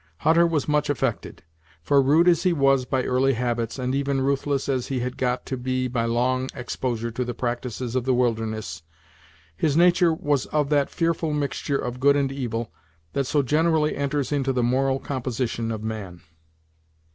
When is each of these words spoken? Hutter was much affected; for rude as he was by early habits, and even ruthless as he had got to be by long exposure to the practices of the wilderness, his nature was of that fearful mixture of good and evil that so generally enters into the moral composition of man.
Hutter 0.21 0.47
was 0.47 0.67
much 0.67 0.89
affected; 0.89 1.43
for 1.83 2.01
rude 2.01 2.27
as 2.27 2.41
he 2.41 2.53
was 2.53 2.85
by 2.85 3.03
early 3.03 3.33
habits, 3.33 3.77
and 3.77 3.93
even 3.93 4.19
ruthless 4.21 4.67
as 4.67 4.87
he 4.87 5.01
had 5.01 5.15
got 5.15 5.45
to 5.45 5.55
be 5.55 5.87
by 5.87 6.05
long 6.05 6.49
exposure 6.55 7.11
to 7.11 7.23
the 7.23 7.35
practices 7.35 7.93
of 7.93 8.03
the 8.05 8.13
wilderness, 8.15 8.81
his 9.55 9.77
nature 9.77 10.11
was 10.11 10.47
of 10.47 10.69
that 10.69 10.89
fearful 10.89 11.33
mixture 11.33 11.77
of 11.77 11.99
good 11.99 12.15
and 12.15 12.31
evil 12.31 12.73
that 13.13 13.25
so 13.27 13.43
generally 13.43 13.95
enters 13.95 14.31
into 14.31 14.51
the 14.51 14.63
moral 14.63 14.97
composition 14.97 15.71
of 15.71 15.83
man. 15.83 16.21